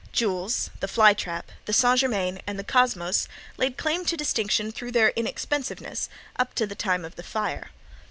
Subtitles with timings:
[0.11, 1.99] Jule's, the Fly Trap, the St.
[1.99, 7.05] Germain and the Cosmos laid claim to distinction through their inexpensiveness, up to the time
[7.05, 7.69] of the fire.